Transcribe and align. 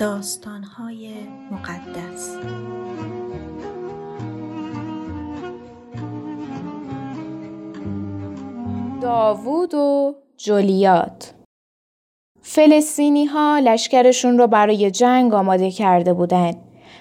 داستانهای 0.00 1.14
مقدس 1.50 2.36
داوود 9.02 9.74
و 9.74 10.14
جولیات 10.36 11.34
فلسطینی 12.42 13.24
ها 13.24 13.58
لشکرشون 13.58 14.38
رو 14.38 14.46
برای 14.46 14.90
جنگ 14.90 15.34
آماده 15.34 15.70
کرده 15.70 16.12
بودند 16.12 16.56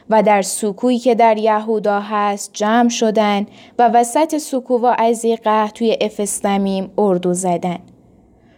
و 0.09 0.23
در 0.23 0.41
سکویی 0.41 0.99
که 0.99 1.15
در 1.15 1.37
یهودا 1.37 1.99
هست 1.99 2.53
جمع 2.53 2.89
شدن 2.89 3.45
و 3.79 3.89
وسط 3.93 4.37
سکو 4.37 4.77
و 4.77 4.95
ازیقه 4.97 5.67
توی 5.67 5.97
افستمیم 6.01 6.91
اردو 6.97 7.33
زدن. 7.33 7.79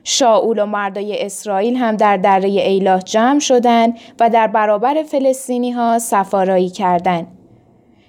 شاول 0.03 0.59
و 0.59 0.65
مردای 0.65 1.25
اسرائیل 1.25 1.75
هم 1.75 1.95
در 1.95 2.17
دره 2.17 2.49
ایلاه 2.49 3.01
جمع 3.01 3.39
شدند 3.39 3.99
و 4.19 4.29
در 4.29 4.47
برابر 4.47 5.03
فلسطینی 5.03 5.71
ها 5.71 5.99
سفارایی 5.99 6.69
کردند. 6.69 7.27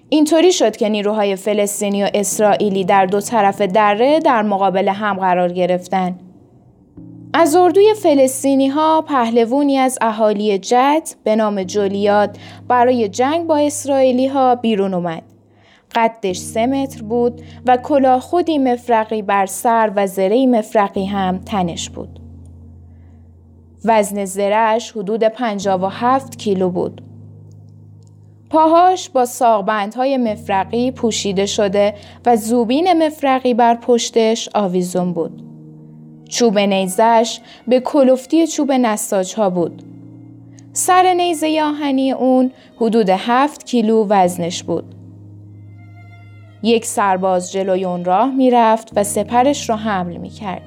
اینطوری 0.08 0.52
شد 0.52 0.76
که 0.76 0.88
نیروهای 0.88 1.36
فلسطینی 1.36 2.04
و 2.04 2.10
اسرائیلی 2.14 2.84
در 2.84 3.06
دو 3.06 3.20
طرف 3.20 3.60
دره 3.60 4.18
در 4.18 4.42
مقابل 4.42 4.88
هم 4.88 5.16
قرار 5.16 5.52
گرفتند. 5.52 6.20
از 7.34 7.56
اردوی 7.56 7.94
فلسطینی 8.02 8.68
ها 8.68 9.02
پهلوونی 9.08 9.78
از 9.78 9.98
اهالی 10.00 10.58
جد 10.58 11.02
به 11.24 11.36
نام 11.36 11.62
جولیاد 11.62 12.36
برای 12.68 13.08
جنگ 13.08 13.46
با 13.46 13.56
اسرائیلی 13.56 14.26
ها 14.26 14.54
بیرون 14.54 14.94
اومد. 14.94 15.31
قدش 15.94 16.38
سه 16.38 16.66
متر 16.66 17.02
بود 17.02 17.42
و 17.66 17.76
کلاه 17.76 18.20
خودی 18.20 18.58
مفرقی 18.58 19.22
بر 19.22 19.46
سر 19.46 19.92
و 19.96 20.06
زره 20.06 20.46
مفرقی 20.46 21.04
هم 21.04 21.38
تنش 21.38 21.90
بود. 21.90 22.20
وزن 23.84 24.24
زرهش 24.24 24.90
حدود 24.90 25.24
57 25.24 26.38
کیلو 26.38 26.70
بود. 26.70 27.02
پاهاش 28.50 29.10
با 29.10 29.24
ساقبندهای 29.24 30.16
مفرقی 30.16 30.90
پوشیده 30.90 31.46
شده 31.46 31.94
و 32.26 32.36
زوبین 32.36 33.06
مفرقی 33.06 33.54
بر 33.54 33.74
پشتش 33.74 34.48
آویزون 34.54 35.12
بود. 35.12 35.42
چوب 36.28 36.58
نیزش 36.58 37.40
به 37.68 37.80
کلفتی 37.80 38.46
چوب 38.46 38.72
نستاج 38.72 39.34
ها 39.34 39.50
بود. 39.50 39.82
سر 40.72 41.14
نیزه 41.14 41.62
آهنی 41.62 42.12
اون 42.12 42.50
حدود 42.76 43.08
هفت 43.10 43.66
کیلو 43.66 44.06
وزنش 44.08 44.62
بود. 44.62 44.94
یک 46.62 46.84
سرباز 46.84 47.52
جلوی 47.52 47.84
اون 47.84 48.04
راه 48.04 48.30
می‌رفت 48.30 48.90
و 48.96 49.04
سپرش 49.04 49.68
را 49.70 49.76
حمل 49.76 50.16
می 50.16 50.30
کرد. 50.30 50.62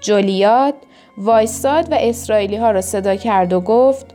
جولیات 0.00 0.74
وایستاد 1.18 1.92
و 1.92 1.96
اسرائیلی 2.00 2.56
ها 2.56 2.70
را 2.70 2.80
صدا 2.80 3.16
کرد 3.16 3.52
و 3.52 3.60
گفت 3.60 4.06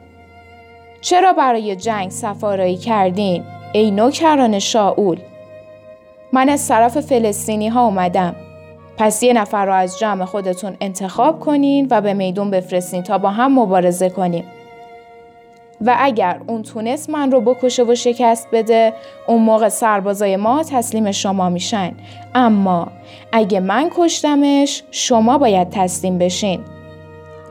چرا 1.02 1.34
برای 1.34 1.76
جنگ 1.76 2.10
سفارایی 2.10 2.78
کردین 2.78 3.44
ای 3.74 3.92
نوکران 3.92 4.60
شاول؟ 4.60 5.18
من 6.34 6.50
از 6.50 6.68
طرف 6.68 7.00
فلسطینی 7.00 7.68
ها 7.68 7.86
اومدم. 7.86 8.36
پس 8.98 9.24
یه 9.24 9.34
نفر 9.34 9.66
رو 9.66 9.74
از 9.74 10.00
جمع 10.00 10.26
خودتون 10.26 10.78
انتخاب 10.82 11.40
کنین 11.40 11.88
و 11.92 12.02
به 12.02 12.14
میدون 12.14 12.52
بفرستین 12.52 13.04
تا 13.04 13.18
با 13.18 13.30
هم 13.30 13.60
مبارزه 13.60 14.10
کنیم. 14.10 14.44
و 15.86 15.96
اگر 16.00 16.42
اون 16.48 16.62
تونست 16.62 17.10
من 17.10 17.32
رو 17.32 17.42
بکشه 17.42 17.84
و 17.84 17.96
شکست 17.96 18.48
بده 18.52 18.94
اون 19.28 19.42
موقع 19.42 19.70
سربازای 19.70 20.38
ما 20.38 20.64
تسلیم 20.64 21.12
شما 21.12 21.50
میشن. 21.50 21.92
اما 22.36 22.88
اگه 23.32 23.60
من 23.60 23.90
کشتمش 23.96 24.84
شما 24.92 25.38
باید 25.38 25.70
تسلیم 25.70 26.18
بشین. 26.18 26.60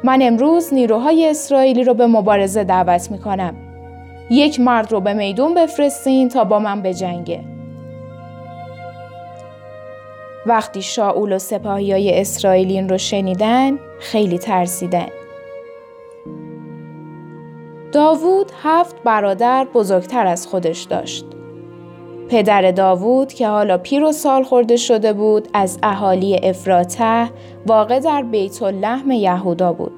من 0.04 0.18
امروز 0.22 0.74
نیروهای 0.74 1.30
اسرائیلی 1.30 1.84
رو 1.84 1.94
به 1.94 2.06
مبارزه 2.06 2.64
دعوت 2.64 3.10
می‌کنم. 3.10 3.54
یک 4.30 4.60
مرد 4.60 4.92
رو 4.92 5.00
به 5.00 5.14
میدون 5.14 5.54
بفرستین 5.54 6.28
تا 6.28 6.44
با 6.44 6.58
من 6.58 6.82
بجنگه. 6.82 7.40
وقتی 10.46 10.82
شاول 10.82 11.32
و 11.32 11.38
سپاهی 11.38 11.92
های 11.92 12.20
اسرائیلین 12.20 12.88
رو 12.88 12.98
شنیدن 12.98 13.78
خیلی 14.00 14.38
ترسیدن. 14.38 15.06
داوود 18.00 18.53
هفت 18.62 19.03
برادر 19.05 19.66
بزرگتر 19.75 20.27
از 20.27 20.47
خودش 20.47 20.83
داشت. 20.83 21.25
پدر 22.28 22.71
داوود 22.71 23.33
که 23.33 23.49
حالا 23.49 23.78
پیر 23.78 24.05
و 24.05 24.12
سال 24.12 24.43
خورده 24.43 24.77
شده 24.77 25.12
بود 25.12 25.49
از 25.55 25.78
اهالی 25.83 26.37
افراته 26.43 27.31
واقع 27.66 28.00
در 28.00 28.22
بیت 28.22 28.62
اللحم 28.62 29.11
یهودا 29.11 29.72
بود. 29.72 29.93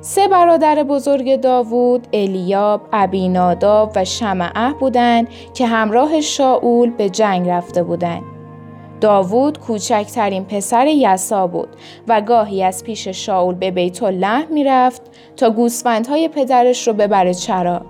سه 0.00 0.28
برادر 0.28 0.82
بزرگ 0.82 1.36
داوود 1.36 2.06
الیاب، 2.12 2.80
ابیناداب 2.92 3.92
و 3.96 4.04
شمعه 4.04 4.72
بودند 4.80 5.28
که 5.54 5.66
همراه 5.66 6.20
شاول 6.20 6.90
به 6.90 7.10
جنگ 7.10 7.48
رفته 7.48 7.82
بودند. 7.82 8.31
داوود 9.02 9.58
کوچکترین 9.58 10.44
پسر 10.44 10.86
یسا 10.86 11.46
بود 11.46 11.68
و 12.08 12.20
گاهی 12.20 12.62
از 12.62 12.84
پیش 12.84 13.08
شاول 13.08 13.54
به 13.54 13.70
بیت 13.70 14.02
الله 14.02 14.46
می‌رفت 14.46 15.02
تا 15.36 15.50
گوسفندهای 15.50 16.28
پدرش 16.28 16.88
رو 16.88 16.94
ببره 16.94 17.34
چرا. 17.34 17.82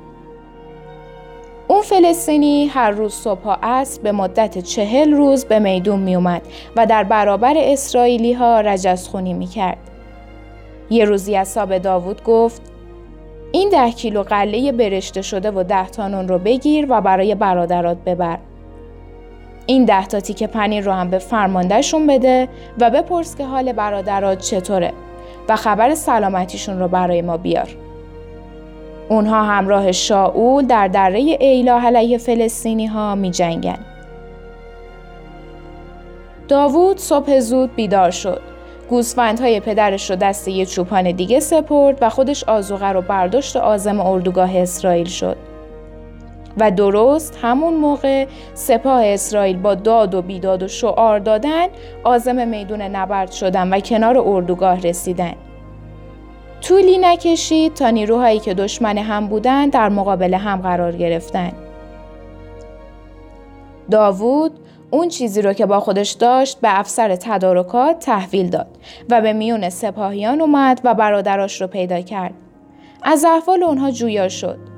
اون 1.68 1.82
فلسطینی 1.82 2.66
هر 2.66 2.90
روز 2.90 3.14
صبح 3.14 3.56
عصر 3.62 4.02
به 4.02 4.12
مدت 4.12 4.58
چهل 4.58 5.12
روز 5.12 5.44
به 5.44 5.58
میدون 5.58 6.00
می 6.00 6.14
اومد 6.14 6.42
و 6.76 6.86
در 6.86 7.04
برابر 7.04 7.54
اسرائیلی 7.56 8.32
ها 8.32 8.60
رجزخونی 8.60 9.34
می 9.34 9.46
کرد. 9.46 9.78
یه 10.90 11.04
روزی 11.04 11.32
یسا 11.32 11.66
به 11.66 11.78
داوود 11.78 12.24
گفت 12.24 12.62
این 13.52 13.68
ده 13.68 13.90
کیلو 13.90 14.22
قله 14.22 14.72
برشته 14.72 15.22
شده 15.22 15.50
و 15.50 15.62
ده 15.62 15.88
تانون 15.88 16.28
رو 16.28 16.38
بگیر 16.38 16.86
و 16.88 17.00
برای 17.00 17.34
برادرات 17.34 17.96
ببر. 17.96 18.38
این 19.66 19.84
ده 19.84 20.06
تا 20.06 20.20
تیکه 20.20 20.46
پنیر 20.46 20.84
رو 20.84 20.92
هم 20.92 21.10
به 21.10 21.18
فرماندهشون 21.18 22.06
بده 22.06 22.48
و 22.78 22.90
بپرس 22.90 23.36
که 23.36 23.46
حال 23.46 23.72
برادرات 23.72 24.38
چطوره 24.38 24.92
و 25.48 25.56
خبر 25.56 25.94
سلامتیشون 25.94 26.78
رو 26.78 26.88
برای 26.88 27.22
ما 27.22 27.36
بیار. 27.36 27.68
اونها 29.08 29.42
همراه 29.42 29.92
شاول 29.92 30.66
در 30.66 30.88
دره 30.88 31.18
ایلا 31.18 31.80
علیه 31.80 32.18
فلسطینی 32.18 32.86
ها 32.86 33.14
می 33.14 33.30
جنگن. 33.30 33.78
داوود 36.48 36.98
صبح 36.98 37.40
زود 37.40 37.74
بیدار 37.74 38.10
شد. 38.10 38.40
گوسفندهای 38.90 39.60
پدرش 39.60 40.10
رو 40.10 40.16
دست 40.16 40.48
یه 40.48 40.66
چوپان 40.66 41.12
دیگه 41.12 41.40
سپرد 41.40 41.98
و 42.00 42.10
خودش 42.10 42.44
آزوغه 42.44 42.86
رو 42.86 43.02
برداشت 43.02 43.56
و 43.56 43.58
آزم 43.58 44.00
اردوگاه 44.00 44.56
اسرائیل 44.56 45.06
شد. 45.06 45.36
و 46.58 46.70
درست 46.70 47.38
همون 47.42 47.74
موقع 47.74 48.26
سپاه 48.54 49.06
اسرائیل 49.06 49.56
با 49.56 49.74
داد 49.74 50.14
و 50.14 50.22
بیداد 50.22 50.62
و 50.62 50.68
شعار 50.68 51.18
دادن 51.18 51.66
آزم 52.04 52.48
میدون 52.48 52.82
نبرد 52.82 53.32
شدن 53.32 53.72
و 53.72 53.80
کنار 53.80 54.18
اردوگاه 54.18 54.80
رسیدن. 54.80 55.34
طولی 56.60 56.98
نکشید 56.98 57.74
تا 57.74 57.90
نیروهایی 57.90 58.38
که 58.38 58.54
دشمن 58.54 58.98
هم 58.98 59.26
بودن 59.26 59.68
در 59.68 59.88
مقابل 59.88 60.34
هم 60.34 60.60
قرار 60.60 60.92
گرفتن. 60.92 61.52
داوود 63.90 64.52
اون 64.90 65.08
چیزی 65.08 65.42
رو 65.42 65.52
که 65.52 65.66
با 65.66 65.80
خودش 65.80 66.10
داشت 66.10 66.60
به 66.60 66.78
افسر 66.78 67.16
تدارکات 67.16 67.98
تحویل 67.98 68.50
داد 68.50 68.66
و 69.10 69.20
به 69.20 69.32
میون 69.32 69.70
سپاهیان 69.70 70.40
اومد 70.40 70.80
و 70.84 70.94
برادراش 70.94 71.60
رو 71.60 71.66
پیدا 71.66 72.00
کرد. 72.00 72.34
از 73.02 73.24
احوال 73.24 73.62
اونها 73.62 73.90
جویا 73.90 74.28
شد. 74.28 74.71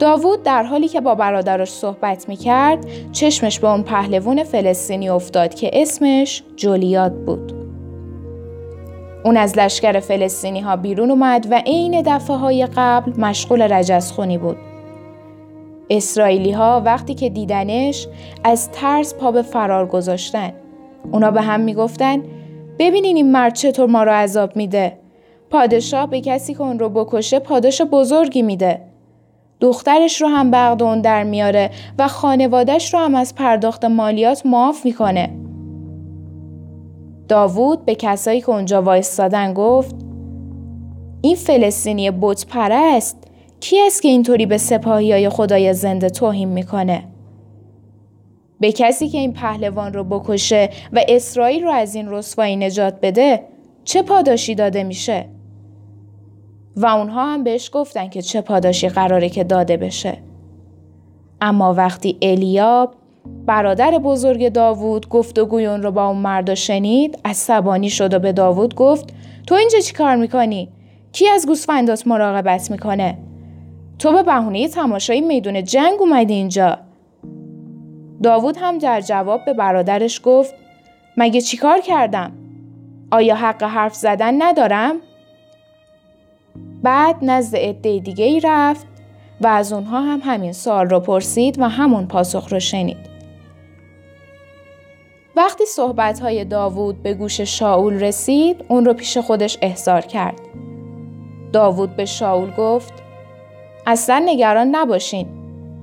داوود 0.00 0.42
در 0.42 0.62
حالی 0.62 0.88
که 0.88 1.00
با 1.00 1.14
برادرش 1.14 1.70
صحبت 1.70 2.28
می 2.28 2.36
کرد 2.36 2.86
چشمش 3.12 3.58
به 3.58 3.68
اون 3.68 3.82
پهلوون 3.82 4.44
فلسطینی 4.44 5.08
افتاد 5.08 5.54
که 5.54 5.70
اسمش 5.72 6.42
جولیاد 6.56 7.12
بود. 7.12 7.52
اون 9.24 9.36
از 9.36 9.58
لشکر 9.58 10.00
فلسطینی 10.00 10.60
ها 10.60 10.76
بیرون 10.76 11.10
اومد 11.10 11.46
و 11.50 11.62
عین 11.66 12.02
دفعه 12.02 12.36
های 12.36 12.68
قبل 12.76 13.20
مشغول 13.20 13.72
رجزخونی 13.72 14.38
بود. 14.38 14.56
اسرائیلی 15.90 16.52
ها 16.52 16.82
وقتی 16.84 17.14
که 17.14 17.30
دیدنش 17.30 18.08
از 18.44 18.70
ترس 18.70 19.14
پا 19.14 19.32
به 19.32 19.42
فرار 19.42 19.86
گذاشتن. 19.86 20.52
اونا 21.12 21.30
به 21.30 21.42
هم 21.42 21.60
می‌گفتن 21.60 22.22
ببینین 22.78 23.16
این 23.16 23.32
مرد 23.32 23.54
چطور 23.54 23.86
ما 23.86 24.02
رو 24.02 24.12
عذاب 24.12 24.56
میده. 24.56 24.98
پادشاه 25.50 26.10
به 26.10 26.20
کسی 26.20 26.54
که 26.54 26.60
اون 26.60 26.78
رو 26.78 26.88
بکشه 26.88 27.38
پاداش 27.38 27.82
بزرگی 27.82 28.42
میده. 28.42 28.89
دخترش 29.60 30.22
رو 30.22 30.28
هم 30.28 30.50
بغدون 30.50 31.00
در 31.00 31.22
میاره 31.22 31.70
و 31.98 32.08
خانوادش 32.08 32.94
رو 32.94 33.00
هم 33.00 33.14
از 33.14 33.34
پرداخت 33.34 33.84
مالیات 33.84 34.46
معاف 34.46 34.84
می‌کنه. 34.84 35.30
داوود 37.28 37.84
به 37.84 37.94
کسایی 37.94 38.40
که 38.40 38.50
اونجا 38.50 38.82
وایستادن 38.82 39.54
گفت 39.54 39.94
این 41.22 41.36
فلسطینی 41.36 42.10
بت 42.10 42.46
پرست 42.46 43.16
کی 43.60 43.80
است 43.86 44.02
که 44.02 44.08
اینطوری 44.08 44.46
به 44.46 44.58
سپاهی 44.58 45.12
های 45.12 45.28
خدای 45.28 45.74
زنده 45.74 46.10
توهین 46.10 46.48
می‌کنه؟ 46.48 47.04
به 48.60 48.72
کسی 48.72 49.08
که 49.08 49.18
این 49.18 49.32
پهلوان 49.32 49.92
رو 49.92 50.04
بکشه 50.04 50.70
و 50.92 51.00
اسرائیل 51.08 51.64
رو 51.64 51.70
از 51.70 51.94
این 51.94 52.10
رسوایی 52.10 52.56
نجات 52.56 52.94
بده 53.02 53.42
چه 53.84 54.02
پاداشی 54.02 54.54
داده 54.54 54.82
میشه؟ 54.84 55.26
و 56.76 56.86
اونها 56.86 57.32
هم 57.32 57.44
بهش 57.44 57.70
گفتن 57.72 58.08
که 58.08 58.22
چه 58.22 58.40
پاداشی 58.40 58.88
قراره 58.88 59.28
که 59.28 59.44
داده 59.44 59.76
بشه. 59.76 60.18
اما 61.40 61.74
وقتی 61.74 62.18
الیاب 62.22 62.94
برادر 63.46 63.90
بزرگ 63.98 64.48
داوود 64.48 65.08
گفتگوی 65.08 65.66
اون 65.66 65.82
رو 65.82 65.90
با 65.90 66.06
اون 66.06 66.16
مردا 66.16 66.54
شنید 66.54 67.18
عصبانی 67.24 67.90
شد 67.90 68.14
و 68.14 68.18
به 68.18 68.32
داوود 68.32 68.74
گفت 68.74 69.14
تو 69.46 69.54
اینجا 69.54 69.78
چی 69.78 69.92
کار 69.92 70.16
می‌کنی؟ 70.16 70.68
کی 71.12 71.28
از 71.28 71.46
گوسفندات 71.46 72.06
مراقبت 72.06 72.70
می‌کنه؟ 72.70 73.18
تو 73.98 74.12
به 74.12 74.22
بهونه 74.22 74.68
تماشای 74.68 75.20
میدون 75.20 75.64
جنگ 75.64 76.00
اومدی 76.00 76.34
اینجا؟ 76.34 76.78
داوود 78.22 78.56
هم 78.60 78.78
در 78.78 79.00
جواب 79.00 79.44
به 79.44 79.52
برادرش 79.52 80.20
گفت 80.24 80.54
مگه 81.16 81.40
چیکار 81.40 81.80
کردم؟ 81.80 82.32
آیا 83.10 83.34
حق 83.34 83.62
حرف 83.62 83.94
زدن 83.94 84.42
ندارم؟ 84.42 84.96
بعد 86.82 87.16
نزد 87.22 87.56
عده 87.56 87.98
دیگه 87.98 88.24
ای 88.24 88.40
رفت 88.44 88.86
و 89.40 89.46
از 89.46 89.72
اونها 89.72 90.00
هم 90.00 90.20
همین 90.24 90.52
سال 90.52 90.88
رو 90.88 91.00
پرسید 91.00 91.58
و 91.58 91.68
همون 91.68 92.06
پاسخ 92.06 92.52
رو 92.52 92.60
شنید. 92.60 93.10
وقتی 95.36 95.66
صحبت 95.66 96.48
داوود 96.48 97.02
به 97.02 97.14
گوش 97.14 97.40
شاول 97.40 97.94
رسید 97.94 98.64
اون 98.68 98.84
رو 98.84 98.94
پیش 98.94 99.18
خودش 99.18 99.58
احضار 99.62 100.00
کرد. 100.00 100.40
داوود 101.52 101.96
به 101.96 102.04
شاول 102.04 102.50
گفت 102.50 102.92
اصلا 103.86 104.22
نگران 104.26 104.68
نباشین. 104.72 105.26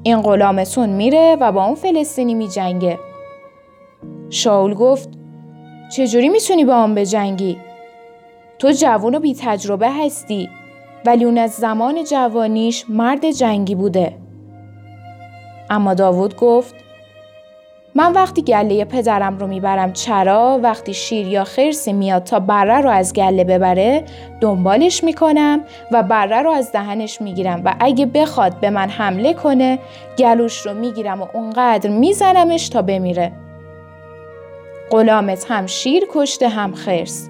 این 0.04 0.22
غلامتون 0.22 0.90
میره 0.90 1.38
و 1.40 1.52
با 1.52 1.66
اون 1.66 1.76
فلسطینی 1.76 2.34
می 2.34 2.48
جنگه. 2.48 3.00
شاول 4.30 4.74
گفت 4.74 5.10
چجوری 5.92 6.30
می‌تونی 6.30 6.66
با 6.66 6.76
آن 6.76 6.96
بجنگی؟ 6.96 7.58
تو 8.60 8.72
جوان 8.72 9.16
و 9.16 9.20
بی 9.20 9.36
تجربه 9.40 9.92
هستی 9.92 10.50
ولی 11.08 11.26
اون 11.26 11.38
از 11.38 11.52
زمان 11.52 12.04
جوانیش 12.04 12.86
مرد 12.90 13.32
جنگی 13.32 13.76
بوده. 13.76 14.16
اما 15.70 15.94
داوود 15.94 16.36
گفت 16.36 16.76
من 17.96 18.14
وقتی 18.14 18.42
گله 18.42 18.86
پدرم 18.86 19.38
رو 19.38 19.48
می‌برم 19.48 19.94
چرا 19.94 20.60
وقتی 20.64 20.94
شیر 20.94 21.28
یا 21.28 21.44
خرسی 21.44 21.94
میاد 21.94 22.24
تا 22.24 22.40
بره 22.40 22.82
رو 22.82 22.90
از 22.90 23.14
گله 23.14 23.44
ببره 23.44 24.04
دنبالش 24.42 25.04
می‌کنم 25.04 25.62
و 25.92 26.04
بره 26.04 26.42
رو 26.42 26.52
از 26.52 26.72
دهنش 26.72 27.22
می‌گیرم 27.22 27.62
و 27.66 27.76
اگه 27.80 28.06
بخواد 28.06 28.60
به 28.60 28.70
من 28.70 28.90
حمله 28.90 29.34
کنه 29.34 29.80
گلوش 30.18 30.58
رو 30.58 30.74
می‌گیرم 30.74 31.22
و 31.22 31.26
اونقدر 31.34 31.90
میزنمش 31.90 32.70
تا 32.70 32.82
بمیره 32.82 33.32
غلامت 34.92 35.46
هم 35.50 35.66
شیر 35.66 36.04
کشته 36.14 36.50
هم 36.50 36.74
خرس 36.74 37.30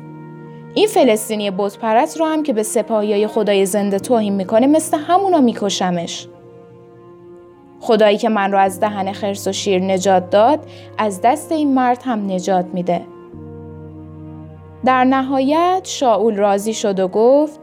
این 0.78 0.88
فلسطینی 0.88 1.52
بتپرست 1.52 2.18
رو 2.18 2.26
هم 2.26 2.44
که 2.44 2.54
به 2.54 2.64
سپاهیای 2.64 3.28
خدای 3.28 3.66
زنده 3.66 4.00
توهین 4.00 4.34
می‌کنه 4.34 4.68
مثل 4.68 4.98
همونا 4.98 5.42
میکشمش 5.42 6.28
خدایی 7.80 8.18
که 8.18 8.30
من 8.30 8.52
رو 8.52 8.58
از 8.58 8.80
دهن 8.80 9.12
خرس 9.12 9.48
و 9.48 9.52
شیر 9.52 9.84
نجات 9.84 10.30
داد 10.30 10.60
از 10.98 11.22
دست 11.22 11.52
این 11.52 11.74
مرد 11.74 12.02
هم 12.04 12.32
نجات 12.32 12.66
میده. 12.74 13.02
در 14.86 15.04
نهایت 15.04 15.82
شاول 15.84 16.36
راضی 16.36 16.74
شد 16.74 17.00
و 17.00 17.08
گفت 17.08 17.60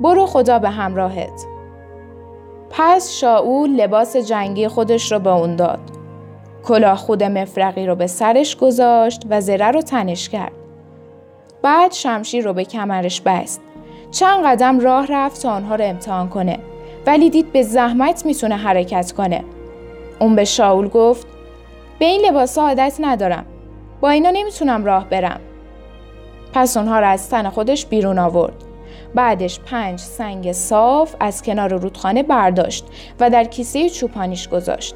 برو 0.00 0.26
خدا 0.26 0.58
به 0.58 0.70
همراهت. 0.70 1.44
پس 2.70 3.12
شاول 3.12 3.70
لباس 3.70 4.16
جنگی 4.16 4.68
خودش 4.68 5.12
رو 5.12 5.18
به 5.18 5.30
اون 5.30 5.56
داد. 5.56 5.80
کلاه 6.64 6.96
خود 6.96 7.22
مفرقی 7.22 7.86
رو 7.86 7.94
به 7.94 8.06
سرش 8.06 8.56
گذاشت 8.56 9.22
و 9.30 9.40
زره 9.40 9.70
رو 9.70 9.82
تنش 9.82 10.28
کرد. 10.28 10.65
بعد 11.66 11.92
شمشیر 11.92 12.44
رو 12.44 12.52
به 12.52 12.64
کمرش 12.64 13.20
بست. 13.20 13.60
چند 14.10 14.44
قدم 14.44 14.80
راه 14.80 15.06
رفت 15.06 15.42
تا 15.42 15.50
آنها 15.50 15.74
رو 15.74 15.84
امتحان 15.84 16.28
کنه. 16.28 16.58
ولی 17.06 17.30
دید 17.30 17.52
به 17.52 17.62
زحمت 17.62 18.26
می‌تونه 18.26 18.56
حرکت 18.56 19.12
کنه. 19.12 19.44
اون 20.20 20.36
به 20.36 20.44
شاول 20.44 20.88
گفت 20.88 21.26
به 21.98 22.04
این 22.04 22.20
لباس 22.20 22.58
عادت 22.58 22.96
ندارم. 23.00 23.46
با 24.00 24.10
اینا 24.10 24.30
نمی‌تونم 24.30 24.84
راه 24.84 25.08
برم. 25.08 25.40
پس 26.52 26.76
اونها 26.76 27.00
را 27.00 27.08
از 27.08 27.30
تن 27.30 27.48
خودش 27.48 27.86
بیرون 27.86 28.18
آورد. 28.18 28.64
بعدش 29.14 29.60
پنج 29.60 29.98
سنگ 29.98 30.52
صاف 30.52 31.14
از 31.20 31.42
کنار 31.42 31.74
رودخانه 31.74 32.22
برداشت 32.22 32.86
و 33.20 33.30
در 33.30 33.44
کیسه 33.44 33.90
چوپانیش 33.90 34.48
گذاشت 34.48 34.94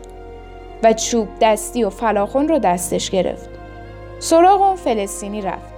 و 0.83 0.93
چوب 0.93 1.29
دستی 1.41 1.85
و 1.85 1.91
فلاخون 1.91 2.49
رو 2.49 2.59
دستش 2.59 3.11
گرفت. 3.11 3.49
سراغ 4.19 4.61
اون 4.63 4.77
فلسطینی 4.77 5.43
رفت. 5.43 5.70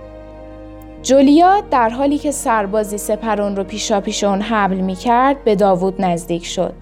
جولیات 1.02 1.70
در 1.70 1.88
حالی 1.88 2.18
که 2.18 2.30
سربازی 2.30 2.98
سپرون 2.98 3.56
رو 3.56 3.64
پیشا 3.64 4.00
پیش 4.00 4.24
اون 4.24 4.40
حمل 4.40 4.76
می 4.76 4.94
کرد 4.94 5.44
به 5.44 5.54
داوود 5.54 6.02
نزدیک 6.02 6.46
شد. 6.46 6.74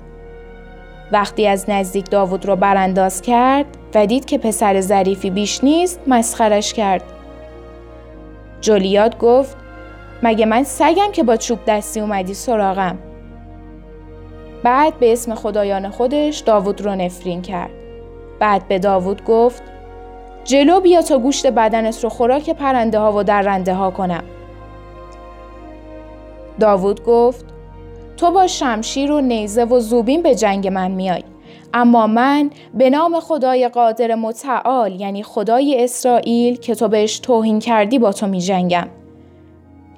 وقتی 1.12 1.46
از 1.46 1.70
نزدیک 1.70 2.10
داوود 2.10 2.46
رو 2.46 2.56
برانداز 2.56 3.22
کرد 3.22 3.66
و 3.94 4.06
دید 4.06 4.24
که 4.24 4.38
پسر 4.38 4.80
ظریفی 4.80 5.30
بیش 5.30 5.64
نیست 5.64 6.00
مسخرش 6.06 6.72
کرد. 6.72 7.02
جولیات 8.60 9.18
گفت 9.18 9.56
مگه 10.22 10.46
من 10.46 10.62
سگم 10.62 11.12
که 11.12 11.22
با 11.22 11.36
چوب 11.36 11.58
دستی 11.66 12.00
اومدی 12.00 12.34
سراغم. 12.34 12.98
بعد 14.62 14.98
به 14.98 15.12
اسم 15.12 15.34
خدایان 15.34 15.90
خودش 15.90 16.38
داوود 16.38 16.80
رو 16.80 16.94
نفرین 16.94 17.42
کرد. 17.42 17.70
بعد 18.38 18.68
به 18.68 18.78
داوود 18.78 19.24
گفت 19.24 19.62
جلو 20.44 20.80
بیا 20.80 21.02
تا 21.02 21.18
گوشت 21.18 21.46
بدنت 21.46 22.04
رو 22.04 22.08
خوراک 22.08 22.50
پرنده 22.50 22.98
ها 22.98 23.12
و 23.12 23.22
درنده 23.22 23.74
ها 23.74 23.90
کنم. 23.90 24.24
داوود 26.60 27.04
گفت 27.04 27.44
تو 28.16 28.30
با 28.30 28.46
شمشیر 28.46 29.12
و 29.12 29.20
نیزه 29.20 29.64
و 29.64 29.80
زوبین 29.80 30.22
به 30.22 30.34
جنگ 30.34 30.68
من 30.68 30.90
میای. 30.90 31.22
اما 31.74 32.06
من 32.06 32.50
به 32.74 32.90
نام 32.90 33.20
خدای 33.20 33.68
قادر 33.68 34.14
متعال 34.14 35.00
یعنی 35.00 35.22
خدای 35.22 35.84
اسرائیل 35.84 36.56
که 36.56 36.74
تو 36.74 36.88
بهش 36.88 37.18
توهین 37.18 37.58
کردی 37.58 37.98
با 37.98 38.12
تو 38.12 38.26
می 38.26 38.40
جنگم. 38.40 38.88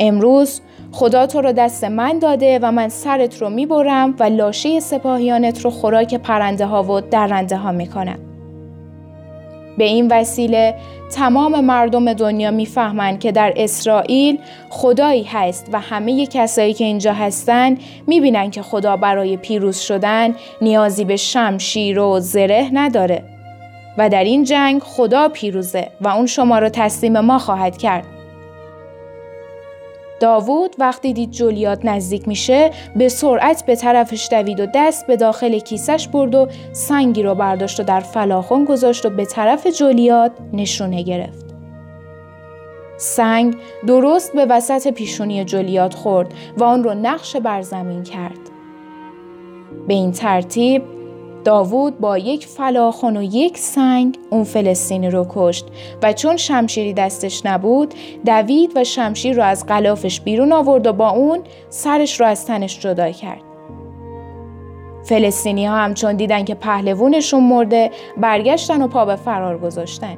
امروز 0.00 0.60
خدا 0.92 1.26
تو 1.26 1.40
رو 1.40 1.52
دست 1.52 1.84
من 1.84 2.18
داده 2.18 2.58
و 2.62 2.72
من 2.72 2.88
سرت 2.88 3.42
رو 3.42 3.50
می 3.50 3.66
برم 3.66 4.14
و 4.18 4.24
لاشه 4.24 4.80
سپاهیانت 4.80 5.60
رو 5.60 5.70
خوراک 5.70 6.14
پرنده 6.14 6.66
ها 6.66 6.82
و 6.82 7.00
درنده 7.00 7.56
ها 7.56 7.72
می 7.72 7.86
کنم. 7.86 8.31
به 9.78 9.84
این 9.84 10.08
وسیله 10.10 10.74
تمام 11.12 11.64
مردم 11.64 12.12
دنیا 12.12 12.50
می‌فهمند 12.50 13.20
که 13.20 13.32
در 13.32 13.52
اسرائیل 13.56 14.38
خدایی 14.70 15.22
هست 15.22 15.68
و 15.72 15.80
همه 15.80 16.26
کسایی 16.26 16.74
که 16.74 16.84
اینجا 16.84 17.12
هستن 17.12 17.78
می‌بینن 18.06 18.50
که 18.50 18.62
خدا 18.62 18.96
برای 18.96 19.36
پیروز 19.36 19.78
شدن 19.78 20.34
نیازی 20.62 21.04
به 21.04 21.16
شمشیر 21.16 21.98
و 21.98 22.20
زره 22.20 22.70
نداره. 22.72 23.22
و 23.98 24.08
در 24.08 24.24
این 24.24 24.44
جنگ 24.44 24.82
خدا 24.82 25.28
پیروزه 25.28 25.88
و 26.00 26.08
اون 26.08 26.26
شما 26.26 26.58
رو 26.58 26.68
تسلیم 26.68 27.20
ما 27.20 27.38
خواهد 27.38 27.78
کرد. 27.78 28.04
داوود 30.22 30.76
وقتی 30.78 31.12
دید 31.12 31.30
جولیات 31.30 31.84
نزدیک 31.84 32.28
میشه 32.28 32.70
به 32.96 33.08
سرعت 33.08 33.66
به 33.66 33.76
طرفش 33.76 34.28
دوید 34.30 34.60
و 34.60 34.66
دست 34.74 35.06
به 35.06 35.16
داخل 35.16 35.58
کیسش 35.58 36.08
برد 36.08 36.34
و 36.34 36.48
سنگی 36.72 37.22
رو 37.22 37.34
برداشت 37.34 37.80
و 37.80 37.82
در 37.82 38.00
فلاخون 38.00 38.64
گذاشت 38.64 39.06
و 39.06 39.10
به 39.10 39.24
طرف 39.24 39.66
جولیات 39.66 40.32
نشونه 40.52 41.02
گرفت. 41.02 41.46
سنگ 42.96 43.56
درست 43.86 44.32
به 44.32 44.46
وسط 44.46 44.88
پیشونی 44.88 45.44
جولیات 45.44 45.94
خورد 45.94 46.34
و 46.56 46.64
آن 46.64 46.84
رو 46.84 46.94
نقش 46.94 47.36
بر 47.36 47.62
زمین 47.62 48.02
کرد. 48.02 48.40
به 49.88 49.94
این 49.94 50.12
ترتیب 50.12 50.82
داوود 51.44 52.00
با 52.00 52.18
یک 52.18 52.46
فلاخون 52.46 53.16
و 53.16 53.22
یک 53.22 53.58
سنگ 53.58 54.18
اون 54.30 54.44
فلسطینی 54.44 55.10
رو 55.10 55.26
کشت 55.30 55.66
و 56.02 56.12
چون 56.12 56.36
شمشیری 56.36 56.92
دستش 56.92 57.46
نبود 57.46 57.94
دوید 58.26 58.72
و 58.76 58.84
شمشیر 58.84 59.36
رو 59.36 59.42
از 59.42 59.66
غلافش 59.66 60.20
بیرون 60.20 60.52
آورد 60.52 60.86
و 60.86 60.92
با 60.92 61.10
اون 61.10 61.40
سرش 61.68 62.20
رو 62.20 62.26
از 62.26 62.46
تنش 62.46 62.80
جدا 62.80 63.10
کرد. 63.10 63.40
فلسطینی 65.04 65.66
ها 65.66 65.76
هم 65.76 65.94
چون 65.94 66.16
دیدن 66.16 66.44
که 66.44 66.54
پهلوونشون 66.54 67.44
مرده 67.44 67.90
برگشتن 68.16 68.82
و 68.82 68.88
پا 68.88 69.04
به 69.04 69.16
فرار 69.16 69.58
گذاشتن. 69.58 70.16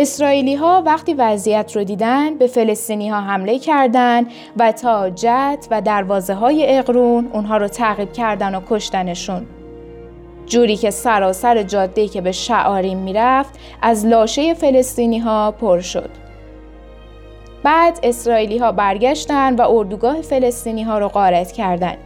اسرائیلی 0.00 0.54
ها 0.54 0.82
وقتی 0.86 1.14
وضعیت 1.14 1.76
رو 1.76 1.84
دیدن 1.84 2.34
به 2.34 2.46
فلسطینی 2.46 3.08
ها 3.08 3.20
حمله 3.20 3.58
کردند 3.58 4.26
و 4.56 4.72
تا 4.72 5.10
جت 5.10 5.66
و 5.70 5.80
دروازه 5.80 6.34
های 6.34 6.78
اقرون 6.78 7.30
اونها 7.32 7.56
رو 7.56 7.68
تعقیب 7.68 8.12
کردن 8.12 8.54
و 8.54 8.60
کشتنشون. 8.70 9.46
جوری 10.46 10.76
که 10.76 10.90
سراسر 10.90 11.62
جاده 11.62 12.08
که 12.08 12.20
به 12.20 12.32
شعاریم 12.32 12.98
می‌رفت 12.98 13.58
از 13.82 14.06
لاشه 14.06 14.54
فلسطینی 14.54 15.18
ها 15.18 15.50
پر 15.50 15.80
شد. 15.80 16.10
بعد 17.62 17.98
اسرائیلی 18.02 18.58
ها 18.58 18.72
برگشتن 18.72 19.56
و 19.56 19.62
اردوگاه 19.70 20.22
فلسطینی 20.22 20.82
ها 20.82 20.98
رو 20.98 21.08
غارت 21.08 21.52
کردند. 21.52 21.98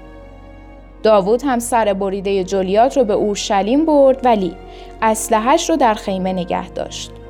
داوود 1.03 1.43
هم 1.43 1.59
سر 1.59 1.93
بریده 1.93 2.45
جولیات 2.45 2.97
رو 2.97 3.05
به 3.05 3.13
اورشلیم 3.13 3.87
برد 3.87 4.21
ولی 4.25 4.55
اسلحهش 5.03 5.71
رو 5.71 5.77
در 5.77 5.95
خیمه 5.95 6.33
نگه 6.33 6.69
داشت. 6.69 7.22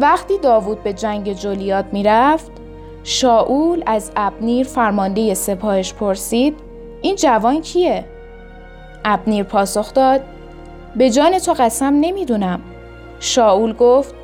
وقتی 0.00 0.38
داوود 0.38 0.82
به 0.82 0.92
جنگ 0.92 1.32
جولیات 1.32 1.84
می‌رفت 1.92 2.50
شاول 3.04 3.82
از 3.86 4.10
ابنیر 4.16 4.66
فرمانده 4.66 5.34
سپاهش 5.34 5.94
پرسید 5.94 6.56
این 7.02 7.16
جوان 7.16 7.60
کیه؟ 7.60 8.04
ابنیر 9.04 9.44
پاسخ 9.44 9.94
داد 9.94 10.20
به 10.96 11.10
جان 11.10 11.38
تو 11.38 11.52
قسم 11.52 11.94
نمی‌دونم. 12.00 12.60
شاول 13.20 13.72
گفت 13.72 14.14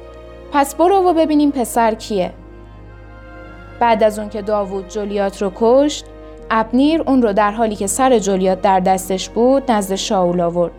پس 0.53 0.75
برو 0.75 0.97
و 0.97 1.13
ببینیم 1.13 1.51
پسر 1.51 1.95
کیه. 1.95 2.33
بعد 3.81 4.03
از 4.03 4.19
اون 4.19 4.29
که 4.29 4.43
داوود 4.43 4.89
جولیات 4.89 5.43
رو 5.43 5.53
کشت 5.55 6.05
ابنیر 6.51 7.03
اون 7.07 7.23
رو 7.23 7.33
در 7.33 7.51
حالی 7.51 7.77
که 7.77 7.87
سر 7.87 8.19
جولیات 8.19 8.61
در 8.63 8.81
دستش 8.81 9.29
بود 9.29 9.71
نزد 9.71 9.95
شاول 9.95 10.41
آورد. 10.41 10.73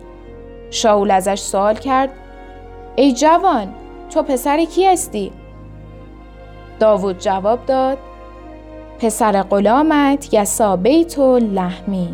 شاول 0.70 1.10
ازش 1.10 1.38
سوال 1.38 1.74
کرد 1.74 2.10
ای 2.96 3.12
جوان 3.12 3.74
تو 4.10 4.22
پسر 4.22 4.64
کی 4.64 4.86
هستی؟ 4.86 5.32
داوود 6.80 7.18
جواب 7.18 7.66
داد 7.66 7.98
پسر 8.98 9.42
غلامت 9.42 10.34
یسا 10.34 10.76
بیت 10.76 11.18
و 11.18 11.38
لحمی 11.38 12.08